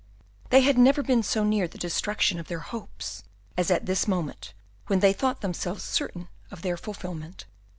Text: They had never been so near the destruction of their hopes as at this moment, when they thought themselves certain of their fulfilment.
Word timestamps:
They 0.49 0.61
had 0.61 0.79
never 0.79 1.03
been 1.03 1.21
so 1.21 1.43
near 1.43 1.67
the 1.67 1.77
destruction 1.77 2.39
of 2.39 2.47
their 2.47 2.57
hopes 2.61 3.23
as 3.55 3.69
at 3.69 3.85
this 3.85 4.07
moment, 4.07 4.55
when 4.87 4.99
they 4.99 5.13
thought 5.13 5.41
themselves 5.41 5.83
certain 5.83 6.27
of 6.49 6.63
their 6.63 6.75
fulfilment. 6.75 7.45